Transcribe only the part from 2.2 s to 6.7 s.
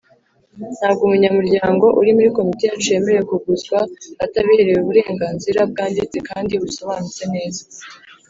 Komite yacu yemerewe kuguzwa atabiherewe uburenganzira bwanditse kandi